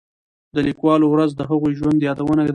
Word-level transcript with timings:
د 0.55 0.57
لیکوالو 0.67 1.05
ورځ 1.09 1.31
د 1.35 1.41
هغوی 1.49 1.71
د 1.73 1.77
ژوند 1.79 2.05
یادونه 2.09 2.41
ده. 2.45 2.49